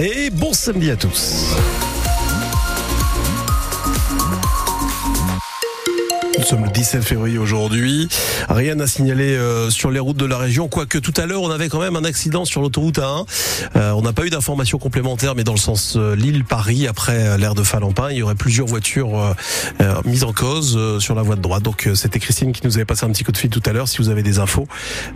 Et 0.00 0.30
bon 0.30 0.52
samedi 0.52 0.92
à 0.92 0.96
tous. 0.96 1.56
Nous 6.44 6.50
sommes 6.50 6.64
le 6.66 6.70
17 6.70 7.02
février 7.02 7.38
aujourd'hui. 7.38 8.06
Rien 8.50 8.78
à 8.78 8.86
signaler 8.86 9.34
euh, 9.34 9.70
sur 9.70 9.90
les 9.90 9.98
routes 9.98 10.18
de 10.18 10.26
la 10.26 10.36
région, 10.36 10.68
quoique 10.68 10.98
tout 10.98 11.14
à 11.16 11.24
l'heure 11.24 11.40
on 11.40 11.50
avait 11.50 11.70
quand 11.70 11.80
même 11.80 11.96
un 11.96 12.04
accident 12.04 12.44
sur 12.44 12.60
l'autoroute 12.60 12.98
A1. 12.98 13.24
Euh, 13.76 13.92
on 13.92 14.02
n'a 14.02 14.12
pas 14.12 14.26
eu 14.26 14.28
d'informations 14.28 14.76
complémentaires, 14.76 15.34
mais 15.34 15.42
dans 15.42 15.54
le 15.54 15.58
sens 15.58 15.94
euh, 15.96 16.14
Lille-Paris, 16.14 16.86
après 16.86 17.38
l'ère 17.38 17.54
de 17.54 17.62
Falampin, 17.62 18.10
il 18.10 18.18
y 18.18 18.22
aurait 18.22 18.34
plusieurs 18.34 18.66
voitures 18.66 19.34
mises 20.04 20.24
en 20.24 20.34
cause 20.34 20.98
sur 20.98 21.14
la 21.14 21.22
voie 21.22 21.36
de 21.36 21.40
droite. 21.40 21.62
Donc 21.62 21.88
c'était 21.94 22.18
Christine 22.18 22.52
qui 22.52 22.60
nous 22.66 22.76
avait 22.76 22.84
passé 22.84 23.06
un 23.06 23.10
petit 23.10 23.24
coup 23.24 23.32
de 23.32 23.38
fil 23.38 23.48
tout 23.48 23.62
à 23.64 23.72
l'heure. 23.72 23.88
Si 23.88 23.96
vous 23.96 24.10
avez 24.10 24.22
des 24.22 24.38
infos, 24.38 24.68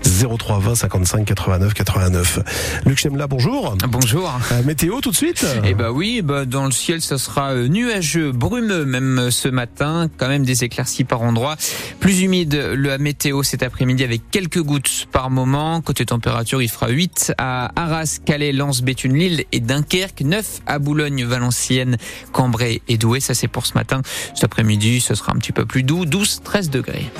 03 0.02 0.60
20 0.60 0.74
55 0.76 1.26
89 1.26 1.74
89. 1.74 2.38
Luc 2.86 2.98
Chemla, 2.98 3.26
bonjour. 3.26 3.76
Bonjour. 3.86 4.32
météo 4.64 5.02
tout 5.02 5.10
de 5.10 5.16
suite 5.16 5.44
Eh 5.62 5.74
bah 5.74 5.92
oui, 5.92 6.22
bah 6.22 6.46
dans 6.46 6.64
le 6.64 6.72
ciel 6.72 7.02
ça 7.02 7.18
sera 7.18 7.54
nuageux, 7.54 8.32
brumeux 8.32 8.86
même 8.86 9.30
ce 9.30 9.48
matin, 9.48 10.08
quand 10.16 10.28
même 10.28 10.46
des 10.46 10.64
éclaircies 10.64 11.04
par 11.04 11.17
endroits. 11.22 11.56
Plus 12.00 12.20
humide 12.22 12.54
le 12.74 12.98
météo 12.98 13.42
cet 13.42 13.62
après-midi 13.62 14.04
avec 14.04 14.30
quelques 14.30 14.62
gouttes 14.62 15.06
par 15.12 15.30
moment. 15.30 15.80
Côté 15.80 16.06
température, 16.06 16.62
il 16.62 16.68
fera 16.68 16.88
8 16.88 17.34
à 17.38 17.70
Arras, 17.76 18.18
Calais, 18.24 18.52
Lens, 18.52 18.82
Béthune, 18.82 19.14
Lille 19.14 19.44
et 19.52 19.60
Dunkerque, 19.60 20.22
9 20.22 20.60
à 20.66 20.78
Boulogne, 20.78 21.24
Valenciennes, 21.24 21.96
Cambrai 22.32 22.82
et 22.88 22.96
Douai. 22.96 23.20
Ça 23.20 23.34
c'est 23.34 23.48
pour 23.48 23.66
ce 23.66 23.74
matin. 23.74 24.02
Cet 24.34 24.44
après-midi, 24.44 25.00
ce 25.00 25.14
sera 25.14 25.32
un 25.32 25.36
petit 25.36 25.52
peu 25.52 25.66
plus 25.66 25.82
doux, 25.82 26.04
12, 26.04 26.42
13 26.44 26.70
degrés. 26.70 27.10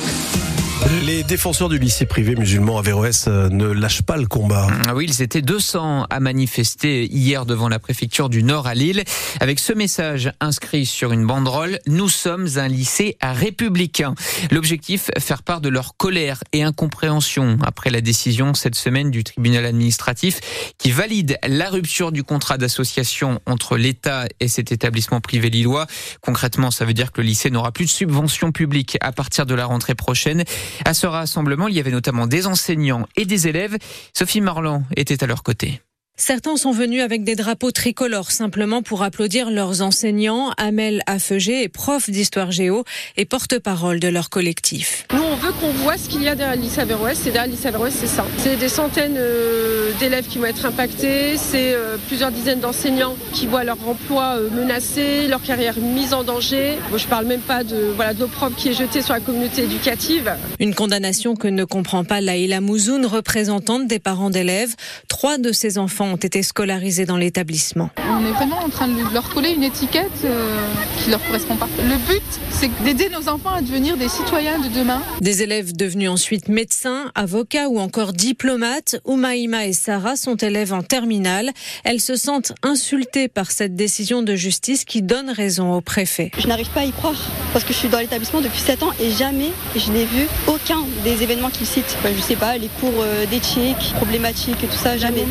Les 0.87 1.25
défenseurs 1.25 1.69
du 1.69 1.79
lycée 1.79 2.07
privé 2.07 2.37
musulman 2.37 2.79
Averroès 2.79 3.27
euh, 3.27 3.49
ne 3.49 3.67
lâchent 3.67 4.03
pas 4.03 4.17
le 4.17 4.27
combat. 4.27 4.69
Ah 4.87 4.95
oui, 4.95 5.07
ils 5.09 5.23
étaient 5.23 5.43
200 5.43 6.07
à 6.09 6.21
manifester 6.21 7.05
hier 7.05 7.47
devant 7.47 7.69
la 7.69 7.81
préfecture 7.81 8.29
du 8.29 8.45
Nord 8.45 8.69
à 8.69 8.75
Lille 8.75 9.03
avec 9.41 9.59
ce 9.59 9.73
message 9.73 10.33
inscrit 10.41 10.87
sur 10.87 11.13
une 11.13 11.27
banderole 11.27 11.81
Nous 11.87 12.09
sommes 12.09 12.47
un 12.57 12.69
lycée 12.69 13.17
républicain. 13.21 14.15
L'objectif 14.53 15.11
faire 15.19 15.43
part 15.43 15.61
de 15.61 15.69
leur 15.69 15.97
colère 15.97 16.45
et 16.53 16.63
incompréhension 16.63 17.59
après 17.63 17.91
la 17.91 18.01
décision 18.01 18.55
cette 18.55 18.77
semaine 18.77 19.11
du 19.11 19.25
tribunal 19.25 19.67
administratif 19.67 20.41
qui 20.79 20.93
valide 20.93 21.39
la 21.47 21.71
rupture 21.71 22.13
du 22.13 22.23
contrat 22.23 22.57
d'association 22.57 23.41
entre 23.47 23.77
l'État 23.77 24.27
et 24.39 24.47
cet 24.47 24.71
établissement 24.71 25.21
privé 25.21 25.51
lillois. 25.51 25.87
Concrètement, 26.21 26.71
ça 26.71 26.85
veut 26.85 26.95
dire 26.95 27.11
que 27.11 27.21
le 27.21 27.27
lycée 27.27 27.51
n'aura 27.51 27.73
plus 27.73 27.87
de 27.87 27.91
subvention 27.91 28.53
publique 28.53 28.97
à 29.01 29.11
partir 29.11 29.45
de 29.45 29.55
la 29.55 29.67
rentrée 29.67 29.97
prochaine. 29.97 30.45
À 30.85 30.95
ce 30.95 31.07
rassemblement, 31.07 31.69
il 31.69 31.75
y 31.75 31.81
avait 31.81 31.91
notamment 31.91 32.27
des 32.27 32.47
enseignants 32.47 33.07
et 33.17 33.25
des 33.25 33.49
élèves. 33.49 33.77
Sophie 34.17 34.41
Marlan 34.41 34.85
était 34.97 35.23
à 35.23 35.27
leur 35.27 35.43
côté. 35.43 35.81
Certains 36.21 36.57
sont 36.57 36.73
venus 36.73 37.01
avec 37.01 37.23
des 37.23 37.37
drapeaux 37.37 37.71
tricolores 37.71 38.33
simplement 38.33 38.83
pour 38.83 39.05
applaudir 39.05 39.53
leurs 39.53 39.83
enseignants. 39.83 40.51
Amel 40.57 41.01
Affeugé 41.07 41.63
est 41.63 41.69
prof 41.69 42.11
d'histoire 42.11 42.51
géo 42.51 42.83
et 43.17 43.25
porte-parole 43.25 44.01
de 44.01 44.09
leur 44.09 44.29
collectif. 44.29 45.07
Nous, 45.15 45.23
on 45.23 45.37
veut 45.37 45.53
qu'on 45.53 45.71
voit 45.71 45.97
ce 45.97 46.09
qu'il 46.09 46.25
y 46.25 46.29
a 46.29 46.35
derrière 46.35 46.61
l'ISA 46.61 46.83
Averroès. 46.83 47.17
C'est 47.17 47.31
derrière 47.31 47.49
l'ISA 47.49 47.69
Averroès, 47.69 47.95
c'est 47.95 48.09
ça. 48.09 48.27
C'est 48.39 48.57
des 48.57 48.69
centaines 48.69 49.15
euh, 49.17 49.93
d'élèves 50.01 50.27
qui 50.27 50.39
vont 50.39 50.47
être 50.47 50.67
impactés. 50.67 51.37
C'est 51.37 51.75
euh, 51.75 51.97
plusieurs 52.09 52.33
dizaines 52.33 52.61
d'enseignants 52.61 53.15
qui 53.33 53.47
voient 53.47 53.63
leur 53.63 53.79
emploi 53.89 54.39
euh, 54.39 54.51
menacé, 54.51 55.29
leur 55.29 55.41
carrière 55.41 55.79
mise 55.79 56.15
en 56.15 56.25
danger. 56.25 56.79
Je 56.93 57.09
je 57.09 57.11
parle 57.11 57.27
même 57.27 57.41
pas 57.41 57.65
de 57.65 57.91
voilà 57.97 58.13
de 58.13 58.21
l'opprobre 58.21 58.55
qui 58.55 58.69
est 58.69 58.75
jeté 58.75 59.01
sur 59.01 59.15
la 59.15 59.21
communauté 59.21 59.63
éducative. 59.63 60.31
Une 60.61 60.75
condamnation 60.75 61.37
que 61.37 61.49
ne 61.49 61.65
comprend 61.65 62.05
pas 62.05 62.21
Laïla 62.21 62.61
Mouzoun, 62.61 63.07
représentante 63.07 63.87
des 63.87 63.99
parents 63.99 64.29
d'élèves. 64.29 64.75
Trois 65.09 65.39
de 65.39 65.53
ses 65.53 65.79
enfants 65.79 66.08
ont 66.13 66.17
été 66.17 66.43
scolarisés 66.43 67.07
dans 67.07 67.17
l'établissement. 67.17 67.91
On 67.99 68.27
est 68.27 68.33
vraiment 68.33 68.59
en 68.59 68.69
train 68.69 68.89
de 68.89 69.15
leur 69.15 69.29
coller 69.31 69.51
une 69.51 69.63
étiquette 69.63 70.11
euh, 70.25 70.57
qui 70.99 71.11
leur 71.11 71.25
correspond 71.27 71.57
pas. 71.57 71.69
Le 71.79 71.97
but, 72.07 72.23
c'est 72.51 72.71
d'aider 72.83 73.09
nos 73.11 73.29
enfants 73.29 73.53
à 73.53 73.63
devenir 73.63 73.97
des 73.97 74.09
citoyens 74.09 74.59
de 74.59 74.69
demain. 74.69 75.03
Des 75.21 75.43
élèves 75.43 75.77
devenus 75.77 76.11
ensuite 76.11 76.49
médecins, 76.49 77.11
avocats 77.15 77.69
ou 77.69 77.79
encore 77.79 78.13
diplomates, 78.13 79.01
Oumaïma 79.05 79.67
et 79.67 79.73
Sarah 79.73 80.17
sont 80.17 80.37
élèves 80.37 80.73
en 80.73 80.83
terminale. 80.83 81.51
Elles 81.85 82.01
se 82.01 82.17
sentent 82.17 82.53
insultées 82.63 83.29
par 83.29 83.51
cette 83.51 83.77
décision 83.77 84.23
de 84.23 84.35
justice 84.35 84.85
qui 84.85 85.03
donne 85.03 85.31
raison 85.31 85.73
au 85.73 85.81
préfet. 85.81 86.31
Je 86.39 86.47
n'arrive 86.47 86.71
pas 86.71 86.81
à 86.81 86.85
y 86.85 86.93
croire 86.93 87.15
parce 87.53 87.65
que 87.65 87.73
je 87.73 87.79
suis 87.79 87.89
dans 87.89 87.99
l'établissement 87.99 88.41
depuis 88.41 88.61
7 88.61 88.83
ans 88.83 88.93
et 89.01 89.11
jamais 89.11 89.53
je 89.77 89.91
n'ai 89.93 90.05
vu 90.05 90.27
aucun 90.47 90.81
des 91.05 91.23
événements 91.23 91.51
qu'ils 91.51 91.67
citent. 91.67 91.97
je 92.05 92.21
sais 92.21 92.37
pas, 92.37 92.57
les 92.59 92.69
cours 92.81 92.91
euh, 93.01 93.27
d'éthique, 93.27 93.95
problématiques 93.97 94.63
et 94.65 94.67
tout 94.67 94.77
ça, 94.77 94.97
jamais 94.97 95.25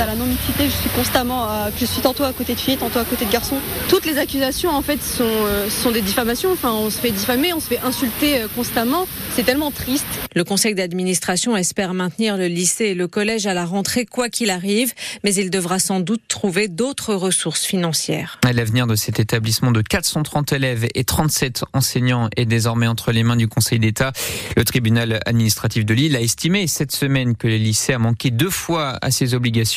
à 0.00 0.06
la 0.06 0.14
non-mixité. 0.14 0.64
Je 0.66 0.70
suis 0.70 0.90
constamment, 0.90 1.44
à, 1.44 1.68
je 1.76 1.84
suis 1.84 2.00
tantôt 2.00 2.24
à 2.24 2.32
côté 2.32 2.54
de 2.54 2.60
filles, 2.60 2.76
tantôt 2.76 2.98
à 2.98 3.04
côté 3.04 3.24
de 3.24 3.30
garçons. 3.30 3.56
Toutes 3.88 4.06
les 4.06 4.18
accusations, 4.18 4.70
en 4.70 4.80
fait, 4.80 5.02
sont, 5.02 5.24
euh, 5.24 5.68
sont 5.68 5.90
des 5.90 6.00
diffamations. 6.00 6.52
Enfin, 6.52 6.72
on 6.72 6.88
se 6.88 6.98
fait 6.98 7.10
diffamer, 7.10 7.52
on 7.52 7.60
se 7.60 7.66
fait 7.66 7.80
insulter 7.80 8.42
euh, 8.42 8.48
constamment. 8.54 9.06
C'est 9.34 9.44
tellement 9.44 9.70
triste. 9.70 10.06
Le 10.34 10.44
conseil 10.44 10.74
d'administration 10.74 11.56
espère 11.56 11.94
maintenir 11.94 12.36
le 12.36 12.46
lycée 12.46 12.86
et 12.86 12.94
le 12.94 13.08
collège 13.08 13.46
à 13.46 13.54
la 13.54 13.64
rentrée, 13.64 14.06
quoi 14.06 14.28
qu'il 14.28 14.50
arrive, 14.50 14.92
mais 15.24 15.34
il 15.34 15.50
devra 15.50 15.78
sans 15.78 16.00
doute 16.00 16.22
trouver 16.28 16.68
d'autres 16.68 17.14
ressources 17.14 17.64
financières. 17.64 18.38
L'avenir 18.52 18.86
de 18.86 18.94
cet 18.94 19.20
établissement 19.20 19.72
de 19.72 19.82
430 19.82 20.52
élèves 20.52 20.86
et 20.94 21.04
37 21.04 21.64
enseignants 21.72 22.28
est 22.36 22.46
désormais 22.46 22.86
entre 22.86 23.12
les 23.12 23.24
mains 23.24 23.36
du 23.36 23.48
Conseil 23.48 23.78
d'État. 23.78 24.12
Le 24.56 24.64
tribunal 24.64 25.20
administratif 25.26 25.84
de 25.84 25.94
Lille 25.94 26.16
a 26.16 26.20
estimé 26.20 26.66
cette 26.66 26.92
semaine 26.92 27.36
que 27.36 27.48
le 27.48 27.56
lycée 27.56 27.92
a 27.92 27.98
manqué 27.98 28.30
deux 28.30 28.50
fois 28.50 28.98
à 29.02 29.10
ses 29.10 29.34
obligations 29.34 29.71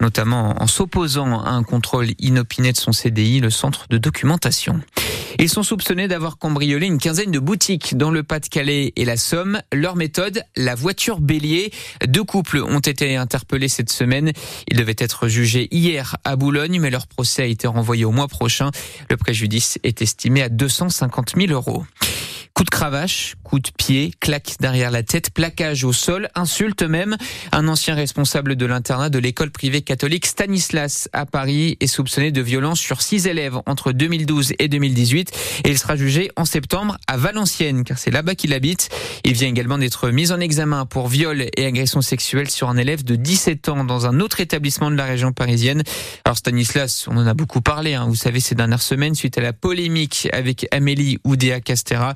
notamment 0.00 0.62
en 0.62 0.66
s'opposant 0.66 1.40
à 1.40 1.50
un 1.50 1.62
contrôle 1.62 2.08
inopiné 2.18 2.72
de 2.72 2.76
son 2.76 2.92
CDI, 2.92 3.40
le 3.40 3.50
centre 3.50 3.86
de 3.88 3.98
documentation. 3.98 4.80
Ils 5.38 5.48
sont 5.48 5.62
soupçonnés 5.62 6.08
d'avoir 6.08 6.38
cambriolé 6.38 6.86
une 6.86 6.98
quinzaine 6.98 7.30
de 7.30 7.38
boutiques 7.38 7.96
dans 7.96 8.10
le 8.10 8.22
Pas-de-Calais 8.22 8.92
et 8.96 9.04
la 9.04 9.16
Somme. 9.16 9.60
Leur 9.72 9.96
méthode, 9.96 10.42
la 10.56 10.74
voiture 10.74 11.20
bélier. 11.20 11.72
Deux 12.06 12.24
couples 12.24 12.58
ont 12.58 12.80
été 12.80 13.16
interpellés 13.16 13.68
cette 13.68 13.90
semaine. 13.90 14.32
Ils 14.68 14.76
devaient 14.76 14.96
être 14.98 15.28
jugés 15.28 15.68
hier 15.70 16.16
à 16.24 16.36
Boulogne, 16.36 16.80
mais 16.80 16.90
leur 16.90 17.06
procès 17.06 17.42
a 17.42 17.46
été 17.46 17.66
renvoyé 17.66 18.04
au 18.04 18.10
mois 18.10 18.28
prochain. 18.28 18.70
Le 19.08 19.16
préjudice 19.16 19.78
est 19.82 20.02
estimé 20.02 20.42
à 20.42 20.48
250 20.48 21.32
000 21.36 21.52
euros. 21.52 21.84
Coup 22.60 22.64
de 22.64 22.68
cravache, 22.68 23.36
coup 23.42 23.58
de 23.58 23.70
pied, 23.74 24.12
claque 24.20 24.56
derrière 24.60 24.90
la 24.90 25.02
tête, 25.02 25.30
plaquage 25.32 25.82
au 25.84 25.94
sol, 25.94 26.28
insulte 26.34 26.82
même. 26.82 27.16
Un 27.52 27.68
ancien 27.68 27.94
responsable 27.94 28.54
de 28.54 28.66
l'internat 28.66 29.08
de 29.08 29.18
l'école 29.18 29.50
privée 29.50 29.80
catholique 29.80 30.26
Stanislas 30.26 31.08
à 31.14 31.24
Paris 31.24 31.78
est 31.80 31.86
soupçonné 31.86 32.32
de 32.32 32.42
violence 32.42 32.78
sur 32.78 33.00
six 33.00 33.26
élèves 33.26 33.56
entre 33.64 33.92
2012 33.92 34.52
et 34.58 34.68
2018 34.68 35.32
et 35.64 35.70
il 35.70 35.78
sera 35.78 35.96
jugé 35.96 36.30
en 36.36 36.44
septembre 36.44 36.98
à 37.06 37.16
Valenciennes 37.16 37.82
car 37.82 37.96
c'est 37.96 38.10
là-bas 38.10 38.34
qu'il 38.34 38.52
habite. 38.52 38.90
Il 39.24 39.32
vient 39.32 39.48
également 39.48 39.78
d'être 39.78 40.10
mis 40.10 40.30
en 40.30 40.38
examen 40.38 40.84
pour 40.84 41.08
viol 41.08 41.46
et 41.56 41.64
agression 41.64 42.02
sexuelle 42.02 42.50
sur 42.50 42.68
un 42.68 42.76
élève 42.76 43.04
de 43.04 43.16
17 43.16 43.70
ans 43.70 43.84
dans 43.84 44.06
un 44.06 44.20
autre 44.20 44.38
établissement 44.40 44.90
de 44.90 44.96
la 44.96 45.06
région 45.06 45.32
parisienne. 45.32 45.82
Alors 46.26 46.36
Stanislas, 46.36 47.08
on 47.08 47.16
en 47.16 47.26
a 47.26 47.32
beaucoup 47.32 47.62
parlé, 47.62 47.94
hein, 47.94 48.04
vous 48.06 48.16
savez, 48.16 48.40
ces 48.40 48.54
dernières 48.54 48.82
semaines 48.82 49.14
suite 49.14 49.38
à 49.38 49.40
la 49.40 49.54
polémique 49.54 50.28
avec 50.34 50.66
Amélie 50.72 51.16
Oudéa 51.24 51.60
Castera. 51.62 52.12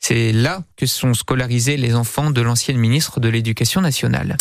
C'est 0.00 0.32
là 0.32 0.62
que 0.76 0.86
sont 0.86 1.14
scolarisés 1.14 1.76
les 1.76 1.94
enfants 1.94 2.30
de 2.30 2.40
l'ancienne 2.40 2.76
ministre 2.76 3.20
de 3.20 3.28
l'Éducation 3.28 3.80
nationale. 3.80 4.36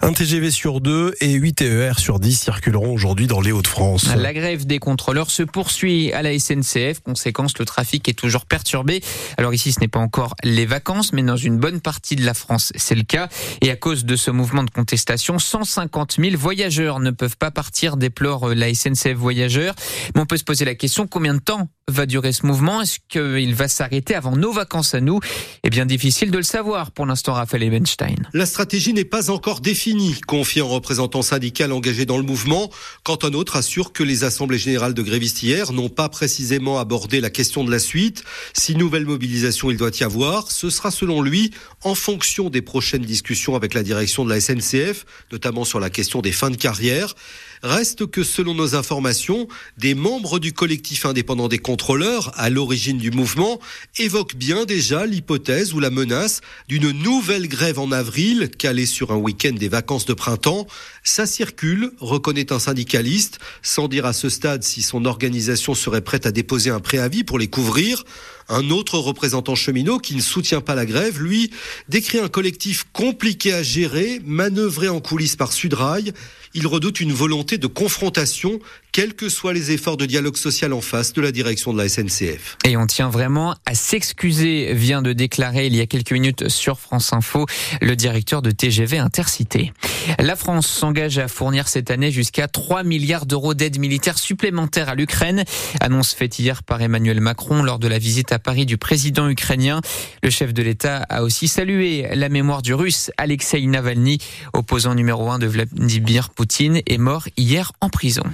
Un 0.00 0.12
TGV 0.12 0.50
sur 0.50 0.80
deux 0.80 1.14
et 1.20 1.32
8 1.32 1.52
TER 1.54 1.98
sur 1.98 2.18
10 2.18 2.40
circuleront 2.40 2.92
aujourd'hui 2.92 3.26
dans 3.26 3.40
les 3.40 3.52
Hauts-de-France. 3.52 4.08
La 4.16 4.32
grève 4.32 4.66
des 4.66 4.78
contrôleurs 4.78 5.30
se 5.30 5.42
poursuit 5.42 6.12
à 6.12 6.22
la 6.22 6.38
SNCF. 6.38 7.00
Conséquence, 7.00 7.58
le 7.58 7.64
trafic 7.64 8.08
est 8.08 8.18
toujours 8.18 8.46
perturbé. 8.46 9.02
Alors 9.36 9.54
ici, 9.54 9.72
ce 9.72 9.80
n'est 9.80 9.88
pas 9.88 10.00
encore 10.00 10.34
les 10.42 10.66
vacances, 10.66 11.12
mais 11.12 11.22
dans 11.22 11.36
une 11.36 11.58
bonne 11.58 11.80
partie 11.80 12.16
de 12.16 12.24
la 12.24 12.34
France, 12.34 12.72
c'est 12.76 12.94
le 12.94 13.04
cas. 13.04 13.28
Et 13.60 13.70
à 13.70 13.76
cause 13.76 14.04
de 14.04 14.16
ce 14.16 14.30
mouvement 14.30 14.64
de 14.64 14.70
contestation, 14.70 15.38
150 15.38 16.16
000 16.18 16.36
voyageurs 16.36 17.00
ne 17.00 17.10
peuvent 17.10 17.36
pas 17.36 17.50
partir, 17.50 17.96
déplore 17.96 18.54
la 18.54 18.72
SNCF 18.72 19.14
Voyageurs. 19.14 19.74
Mais 20.14 20.20
on 20.20 20.26
peut 20.26 20.36
se 20.36 20.44
poser 20.44 20.64
la 20.64 20.74
question, 20.74 21.06
combien 21.06 21.34
de 21.34 21.40
temps 21.40 21.68
va 21.88 22.06
durer 22.06 22.32
ce 22.32 22.46
mouvement 22.46 22.80
Est-ce 22.80 22.98
qu'il 23.08 23.54
va 23.54 23.68
s'arrêter 23.68 24.14
avant 24.14 24.36
nos 24.36 24.52
vacances 24.52 24.94
à 24.94 25.00
nous? 25.00 25.20
Eh 25.64 25.70
bien, 25.70 25.86
difficile 25.86 26.30
de 26.30 26.36
le 26.36 26.42
savoir 26.42 26.90
pour 26.90 27.06
l'instant, 27.06 27.34
Raphaël 27.34 27.62
Ebenstein. 27.64 28.28
La 28.32 28.46
stratégie 28.46 28.92
n'est 28.92 29.04
pas 29.04 29.30
encore 29.30 29.60
définie, 29.60 30.20
confie 30.26 30.60
un 30.60 30.64
représentant 30.64 31.22
syndical 31.22 31.72
engagé 31.72 32.06
dans 32.06 32.18
le 32.18 32.22
mouvement. 32.22 32.70
Quand 33.04 33.24
un 33.24 33.32
autre 33.32 33.56
assure 33.56 33.92
que 33.92 34.02
les 34.02 34.24
assemblées 34.24 34.58
générales 34.58 34.94
de 34.94 35.02
grévistes 35.02 35.42
hier 35.42 35.72
n'ont 35.72 35.88
pas 35.88 36.08
précisément 36.08 36.78
abordé 36.78 37.20
la 37.20 37.30
question 37.30 37.64
de 37.64 37.70
la 37.70 37.78
suite. 37.78 38.24
Si 38.52 38.74
nouvelle 38.76 39.06
mobilisation 39.06 39.70
il 39.70 39.76
doit 39.76 39.90
y 39.98 40.04
avoir, 40.04 40.50
ce 40.50 40.70
sera 40.70 40.90
selon 40.90 41.22
lui 41.22 41.52
en 41.82 41.94
fonction 41.94 42.50
des 42.50 42.62
prochaines 42.62 43.02
discussions 43.02 43.56
avec 43.56 43.74
la 43.74 43.82
direction 43.82 44.24
de 44.24 44.30
la 44.30 44.40
SNCF, 44.40 45.04
notamment 45.30 45.64
sur 45.64 45.80
la 45.80 45.90
question 45.90 46.20
des 46.20 46.32
fins 46.32 46.50
de 46.50 46.56
carrière. 46.56 47.14
Reste 47.62 48.06
que 48.06 48.24
selon 48.24 48.54
nos 48.54 48.74
informations, 48.74 49.46
des 49.78 49.94
membres 49.94 50.40
du 50.40 50.52
collectif 50.52 51.06
indépendant 51.06 51.46
des 51.46 51.58
contrôleurs, 51.58 52.32
à 52.34 52.50
l'origine 52.50 52.98
du 52.98 53.12
mouvement, 53.12 53.60
évoquent 53.98 54.34
bien 54.34 54.64
déjà 54.64 55.06
l'hypothèse 55.06 55.72
ou 55.72 55.78
la 55.78 55.90
menace 55.90 56.40
d'une 56.66 56.90
nouvelle 56.90 57.46
grève 57.46 57.78
en 57.78 57.92
avril, 57.92 58.50
calée 58.50 58.86
sur 58.86 59.12
un 59.12 59.16
week-end 59.16 59.52
des 59.52 59.68
vacances 59.68 60.06
de 60.06 60.14
printemps. 60.14 60.66
Ça 61.04 61.24
circule, 61.24 61.92
reconnaît 62.00 62.52
un 62.52 62.58
syndicaliste, 62.58 63.38
sans 63.62 63.86
dire 63.86 64.06
à 64.06 64.12
ce 64.12 64.28
stade 64.28 64.64
si 64.64 64.82
son 64.82 65.04
organisation 65.04 65.76
serait 65.76 66.00
prête 66.00 66.26
à 66.26 66.32
déposer 66.32 66.70
un 66.70 66.80
préavis 66.80 67.22
pour 67.22 67.38
les 67.38 67.48
couvrir. 67.48 68.04
Un 68.54 68.68
autre 68.68 68.98
représentant 68.98 69.54
cheminot 69.54 69.96
qui 69.96 70.14
ne 70.14 70.20
soutient 70.20 70.60
pas 70.60 70.74
la 70.74 70.84
grève, 70.84 71.22
lui, 71.22 71.50
décrit 71.88 72.18
un 72.18 72.28
collectif 72.28 72.84
compliqué 72.92 73.54
à 73.54 73.62
gérer, 73.62 74.20
manœuvré 74.26 74.90
en 74.90 75.00
coulisses 75.00 75.36
par 75.36 75.54
Sudrail. 75.54 76.12
Il 76.52 76.66
redoute 76.66 77.00
une 77.00 77.14
volonté 77.14 77.56
de 77.56 77.66
confrontation, 77.66 78.60
quels 78.92 79.14
que 79.14 79.30
soient 79.30 79.54
les 79.54 79.70
efforts 79.70 79.96
de 79.96 80.04
dialogue 80.04 80.36
social 80.36 80.74
en 80.74 80.82
face 80.82 81.14
de 81.14 81.22
la 81.22 81.32
direction 81.32 81.72
de 81.72 81.78
la 81.78 81.88
SNCF. 81.88 82.58
Et 82.64 82.76
on 82.76 82.86
tient 82.86 83.08
vraiment 83.08 83.54
à 83.64 83.74
s'excuser, 83.74 84.74
vient 84.74 85.00
de 85.00 85.14
déclarer 85.14 85.66
il 85.66 85.74
y 85.74 85.80
a 85.80 85.86
quelques 85.86 86.12
minutes 86.12 86.50
sur 86.50 86.78
France 86.78 87.14
Info 87.14 87.46
le 87.80 87.96
directeur 87.96 88.42
de 88.42 88.50
TGV 88.50 88.98
Intercité. 88.98 89.72
La 90.18 90.36
France 90.36 90.66
s'engage 90.66 91.16
à 91.16 91.28
fournir 91.28 91.68
cette 91.68 91.90
année 91.90 92.10
jusqu'à 92.10 92.48
3 92.48 92.82
milliards 92.82 93.24
d'euros 93.24 93.54
d'aide 93.54 93.78
militaire 93.78 94.18
supplémentaire 94.18 94.90
à 94.90 94.94
l'Ukraine. 94.94 95.44
Annonce 95.80 96.12
faite 96.12 96.38
hier 96.38 96.62
par 96.62 96.82
Emmanuel 96.82 97.20
Macron 97.20 97.62
lors 97.62 97.78
de 97.78 97.88
la 97.88 97.98
visite 97.98 98.30
à 98.30 98.38
Paris 98.38 98.66
du 98.66 98.76
président 98.76 99.28
ukrainien. 99.28 99.80
Le 100.22 100.28
chef 100.28 100.52
de 100.52 100.62
l'État 100.62 100.98
a 101.08 101.22
aussi 101.22 101.48
salué 101.48 102.08
la 102.12 102.28
mémoire 102.28 102.60
du 102.60 102.74
russe 102.74 103.10
Alexei 103.16 103.64
Navalny, 103.66 104.18
opposant 104.52 104.94
numéro 104.94 105.30
1 105.30 105.38
de 105.38 105.46
Vladimir 105.46 106.28
Poutine, 106.28 106.82
est 106.86 106.98
mort 106.98 107.26
hier 107.38 107.72
en 107.80 107.88
prison. 107.88 108.24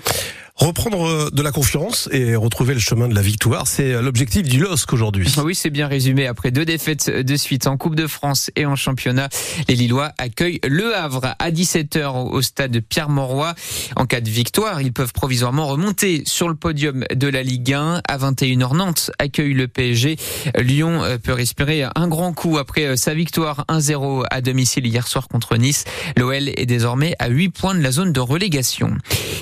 Reprendre 0.59 1.07
euh, 1.07 1.31
de 1.33 1.41
la 1.41 1.53
confiance 1.53 2.09
et 2.11 2.35
retrouver 2.35 2.75
le 2.75 2.81
chemin 2.81 3.07
de 3.07 3.15
la 3.15 3.23
victoire, 3.23 3.69
c'est 3.69 3.93
euh, 3.93 4.03
l'objectif 4.03 4.43
du 4.43 4.59
LOSC 4.59 4.93
aujourd'hui. 4.93 5.33
Oui, 5.45 5.55
c'est 5.55 5.71
bien 5.71 5.87
résumé. 5.87 6.27
Après 6.27 6.51
deux 6.51 6.65
défaites 6.65 7.09
de 7.09 7.37
suite 7.37 7.69
en 7.69 7.77
Coupe 7.77 7.95
de 7.95 8.09
France 8.09 8.51
et 8.57 8.67
en 8.67 8.75
championnat, 8.75 9.29
les 9.69 9.77
Lillois 9.77 10.11
accueillent 10.19 10.59
Le 10.67 10.97
Havre 10.97 11.37
à 11.39 11.53
17h 11.53 12.29
au 12.29 12.43
stade 12.43 12.81
Pierre-Mauroy. 12.81 13.55
En 13.95 14.07
cas 14.07 14.21
de 14.21 14.29
victoire, 14.29 14.83
ils 14.83 14.93
peuvent 14.93 15.13
provisoirement 15.13 15.69
remonter 15.69 16.25
sur 16.27 16.49
le 16.49 16.57
podium 16.57 17.05
de 17.15 17.29
la 17.29 17.45
Ligue 17.45 17.75
1. 17.75 18.03
À 18.09 18.19
21h, 18.19 18.77
Nantes 18.77 19.13
accueille 19.21 19.55
le 19.55 19.69
PSG. 19.69 20.17
Lyon 20.59 21.05
euh, 21.05 21.19
peut 21.19 21.35
respirer 21.35 21.85
un 21.95 22.09
grand 22.09 22.33
coup 22.33 22.59
après 22.59 22.97
sa 22.97 23.15
victoire 23.15 23.65
1-0 23.69 24.25
à 24.29 24.41
domicile 24.41 24.89
hier 24.89 25.07
soir 25.07 25.29
contre 25.29 25.57
Nice. 25.57 25.85
L'OL 26.17 26.49
est 26.49 26.67
désormais 26.67 27.15
à 27.21 27.29
8 27.29 27.51
points 27.51 27.75
de 27.77 27.81
la 27.81 27.93
zone 27.93 28.13
de 28.13 28.21
relégation. 28.21 28.97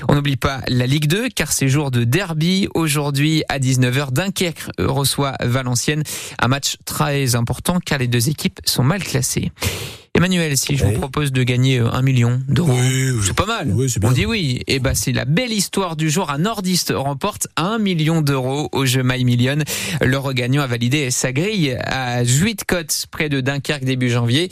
On 0.09 0.15
n'oublie 0.15 0.37
pas 0.37 0.61
la 0.69 0.87
Ligue 0.87 1.06
2 1.07 1.29
car 1.29 1.53
c'est 1.53 1.69
jour 1.69 1.91
de 1.91 2.05
derby. 2.05 2.69
Aujourd'hui 2.75 3.43
à 3.49 3.59
19h, 3.59 4.13
Dunkerque 4.13 4.69
reçoit 4.79 5.35
Valenciennes. 5.43 6.03
Un 6.41 6.49
match 6.49 6.77
très 6.85 7.35
important 7.35 7.79
car 7.85 7.99
les 7.99 8.09
deux 8.09 8.29
équipes 8.29 8.61
sont 8.65 8.83
mal 8.83 9.03
classées. 9.03 9.53
Emmanuel, 10.17 10.57
si 10.57 10.79
je 10.79 10.85
vous 10.85 10.93
propose 10.93 11.31
de 11.31 11.43
gagner 11.43 11.79
un 11.79 12.01
million 12.01 12.41
d'euros, 12.49 12.73
c'est 13.23 13.37
pas 13.37 13.45
mal. 13.45 13.75
On 14.03 14.13
dit 14.13 14.25
oui. 14.25 14.63
Et 14.67 14.77
eh 14.77 14.79
ben 14.79 14.95
c'est 14.95 15.13
la 15.13 15.27
belle 15.27 15.53
histoire 15.53 15.95
du 15.95 16.09
jour. 16.09 16.31
Un 16.31 16.39
nordiste 16.39 16.91
remporte 16.97 17.49
un 17.57 17.79
million 17.79 18.23
d'euros 18.23 18.71
au 18.73 18.87
jeu 18.87 19.03
My 19.05 19.25
Million. 19.25 19.59
Le 20.01 20.17
regagnant 20.17 20.63
a 20.63 20.67
validé 20.67 21.11
sa 21.11 21.33
grille 21.33 21.77
à 21.85 22.25
Juitcote, 22.25 23.07
près 23.11 23.29
de 23.29 23.43
Dunkerque 23.43 23.85
début 23.85 24.09
janvier. 24.09 24.51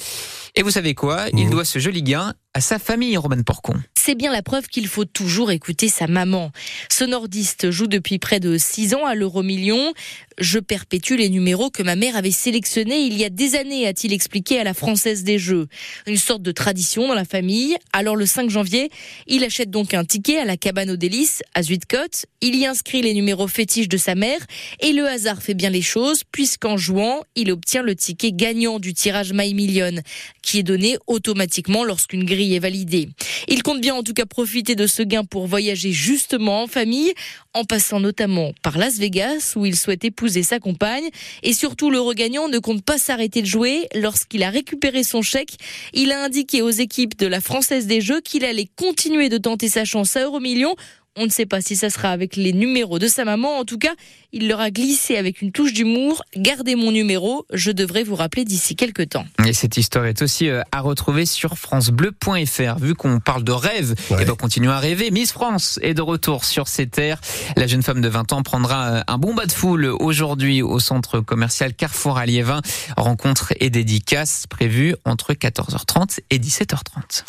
Et 0.55 0.63
vous 0.63 0.71
savez 0.71 0.95
quoi? 0.95 1.25
Il 1.33 1.47
mmh. 1.47 1.51
doit 1.51 1.65
ce 1.65 1.79
joli 1.79 2.03
gain 2.03 2.35
à 2.53 2.61
sa 2.61 2.79
famille, 2.79 3.17
Romain 3.17 3.43
Porcon. 3.43 3.75
C'est 4.07 4.17
bien 4.17 4.31
la 4.31 4.43
preuve 4.43 4.67
qu'il 4.67 4.87
faut 4.87 5.07
toujours 5.07 5.51
écouter 5.51 5.89
sa 5.89 6.07
maman. 6.07 6.51
Ce 6.91 7.05
nordiste 7.05 7.71
joue 7.71 7.87
depuis 7.87 8.19
près 8.19 8.39
de 8.39 8.59
6 8.59 8.93
ans 8.95 9.07
à 9.07 9.15
l'euro 9.15 9.43
million. 9.43 9.95
Je 10.39 10.59
perpétue 10.59 11.15
les 11.15 11.31
numéros 11.31 11.71
que 11.71 11.83
ma 11.83 11.95
mère 11.95 12.17
avait 12.17 12.33
sélectionnés 12.33 12.99
il 12.99 13.17
y 13.17 13.25
a 13.25 13.31
des 13.31 13.55
années, 13.55 13.87
a-t-il 13.87 14.13
expliqué 14.13 14.59
à 14.59 14.65
la 14.65 14.75
Française 14.75 15.23
des 15.23 15.39
Jeux. 15.39 15.69
Une 16.07 16.17
sorte 16.17 16.43
de 16.43 16.51
tradition 16.51 17.07
dans 17.07 17.15
la 17.15 17.25
famille. 17.25 17.77
Alors 17.93 18.17
le 18.17 18.27
5 18.27 18.51
janvier, 18.51 18.91
il 19.29 19.45
achète 19.45 19.71
donc 19.71 19.95
un 19.95 20.05
ticket 20.05 20.39
à 20.39 20.45
la 20.45 20.57
cabane 20.57 20.91
aux 20.91 20.97
délices, 20.97 21.43
à 21.55 21.63
Zuidcote. 21.63 22.27
Il 22.41 22.57
y 22.57 22.67
inscrit 22.67 23.01
les 23.01 23.15
numéros 23.15 23.47
fétiches 23.47 23.89
de 23.89 23.97
sa 23.97 24.17
mère 24.17 24.41
et 24.81 24.93
le 24.93 25.07
hasard 25.07 25.41
fait 25.41 25.55
bien 25.55 25.71
les 25.71 25.83
choses 25.83 26.23
puisqu'en 26.33 26.77
jouant, 26.77 27.23
il 27.37 27.53
obtient 27.53 27.83
le 27.83 27.95
ticket 27.95 28.33
gagnant 28.33 28.81
du 28.81 28.93
tirage 28.93 29.33
My 29.33 29.55
Million 29.55 30.01
qui 30.43 30.59
est 30.59 30.65
donné 30.65 30.99
automatiquement 31.07 31.85
lorsqu'une 31.85 32.25
grille 32.25 32.57
est 32.57 32.61
validé. 32.61 33.09
Il 33.47 33.63
compte 33.63 33.81
bien 33.81 33.95
en 33.95 34.03
tout 34.03 34.15
cas 34.15 34.27
profiter 34.27 34.75
de 34.75 34.87
ce 34.89 35.03
gain 35.03 35.25
pour 35.25 35.47
voyager 35.47 35.93
justement 35.93 36.63
en 36.63 36.67
famille, 36.67 37.13
en 37.53 37.65
passant 37.65 38.01
notamment 38.01 38.53
par 38.63 38.79
Las 38.79 38.99
Vegas 38.99 39.53
où 39.57 39.65
il 39.65 39.77
souhaite 39.77 40.05
épouser 40.05 40.24
sa 40.29 40.59
compagne. 40.59 41.09
Et 41.43 41.53
surtout, 41.53 41.91
le 41.91 42.01
regagnant 42.01 42.49
ne 42.49 42.59
compte 42.59 42.85
pas 42.85 42.99
s'arrêter 42.99 43.43
de 43.43 43.47
jouer. 43.47 43.89
Lorsqu'il 43.95 44.43
a 44.43 44.51
récupéré 44.51 45.05
son 45.05 45.23
chèque, 45.23 45.57
il 45.93 46.13
a 46.13 46.23
indiqué 46.23 46.63
aux 46.63 46.71
équipes 46.71 47.17
de 47.19 47.27
la 47.27 47.41
Française 47.41 47.87
des 47.87 48.01
Jeux 48.01 48.21
qu'il 48.21 48.45
allait 48.45 48.69
continuer 48.77 49.29
de 49.29 49.39
tenter 49.39 49.69
sa 49.69 49.85
chance 49.85 50.17
à 50.17 50.25
Euromillion 50.25 50.75
on 51.17 51.27
ne 51.27 51.31
sait 51.31 51.47
pas 51.47 51.61
si 51.61 51.77
ça 51.77 51.91
sera 51.91 52.11
avec 52.11 52.37
les 52.37 52.53
numéros 52.53 52.99
de 52.99 53.07
sa 53.07 53.25
maman. 53.25 53.59
En 53.59 53.65
tout 53.65 53.79
cas, 53.79 53.93
il 54.33 54.49
leur 54.49 54.61
a 54.61 54.71
glissé 54.71 55.17
avec 55.17 55.43
une 55.43 55.53
touche 55.53 55.73
d'humour. 55.73 56.23
Gardez 56.37 56.75
mon 56.75 56.91
numéro, 56.91 57.47
je 57.53 57.71
devrais 57.71 58.03
vous 58.03 58.17
rappeler 58.17 58.45
d'ici 58.45 58.75
quelques 58.75 59.11
temps. 59.11 59.25
Et 59.47 59.53
cette 59.53 59.77
histoire 59.77 60.07
est 60.07 60.23
aussi 60.23 60.49
euh, 60.49 60.63
à 60.73 60.81
retrouver 60.81 61.25
sur 61.25 61.57
francebleu.fr. 61.57 62.79
Vu 62.81 62.95
qu'on 62.95 63.21
parle 63.21 63.45
de 63.45 63.53
rêve, 63.53 63.95
et 64.11 64.15
eh 64.21 64.25
ben 64.25 64.35
continuons 64.35 64.73
à 64.73 64.81
rêver. 64.81 65.11
Miss 65.11 65.33
France 65.33 65.79
est 65.83 65.95
de 65.95 66.03
retour 66.03 66.45
sur 66.45 66.67
ses 66.67 66.89
terres. 66.89 67.21
La 67.57 67.67
jeune 67.67 67.83
femme 67.83 68.01
de 68.01 68.09
20 68.09 68.33
ans 68.33 68.43
prendra 68.43 68.89
euh, 68.89 69.03
un 69.07 69.19
bon 69.19 69.35
bas 69.35 69.47
de 69.47 69.53
foule 69.53 69.87
aujourd'hui 69.87 70.63
au 70.63 70.81
centre 70.81 71.21
commercial 71.21 71.75
Carrefour 71.75 72.19
à 72.19 72.27
Liévin. 72.27 72.61
Rencontre 72.97 73.53
et 73.61 73.71
dédicace 73.71 74.47
prévue 74.49 74.97
entre 75.05 75.33
14h30 75.33 76.19
et 76.31 76.39
17h30. 76.39 77.23